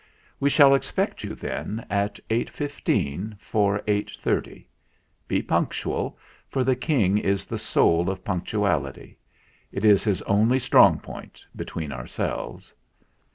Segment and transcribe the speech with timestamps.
[0.39, 4.67] We shall expect you, then, at eight fifteen for eight thirty.
[5.27, 6.17] Be punctual,
[6.49, 9.19] for the King is the soul of punctuality.
[9.71, 12.73] It is his only strong point, be tween ourselves."